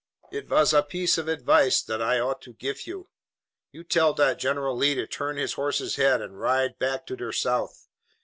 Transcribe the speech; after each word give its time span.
"It 0.31 0.47
vas 0.47 0.73
a 0.73 0.81
piece 0.81 1.19
of 1.19 1.27
advice 1.27 1.83
dot 1.83 2.01
I 2.01 2.19
ought 2.19 2.41
to 2.41 2.53
gif 2.53 2.87
you. 2.87 3.09
You 3.71 3.83
tell 3.83 4.15
dot 4.15 4.39
General 4.39 4.75
Lee 4.75 4.95
to 4.95 5.05
turn 5.05 5.37
his 5.37 5.53
horse's 5.53 5.95
head 5.97 6.23
and 6.23 6.39
ride 6.39 6.79
back 6.79 7.05
to 7.05 7.15
der 7.15 7.31
South. 7.31 7.87